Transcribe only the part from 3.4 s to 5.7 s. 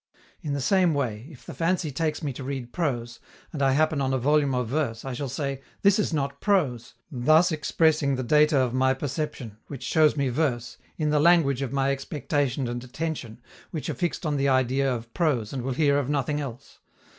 and I happen on a volume of verse, I shall say,